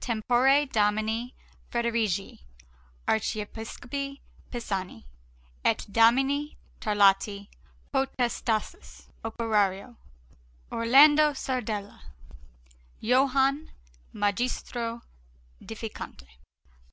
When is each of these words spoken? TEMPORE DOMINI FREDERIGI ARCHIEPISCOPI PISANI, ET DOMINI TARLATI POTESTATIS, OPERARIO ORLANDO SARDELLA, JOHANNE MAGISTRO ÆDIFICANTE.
TEMPORE 0.00 0.66
DOMINI 0.66 1.32
FREDERIGI 1.70 2.40
ARCHIEPISCOPI 3.06 4.20
PISANI, 4.50 5.04
ET 5.64 5.86
DOMINI 5.88 6.56
TARLATI 6.80 7.48
POTESTATIS, 7.92 9.10
OPERARIO 9.24 9.96
ORLANDO 10.72 11.34
SARDELLA, 11.34 12.00
JOHANNE 13.00 13.70
MAGISTRO 14.12 15.02
ÆDIFICANTE. 15.62 16.26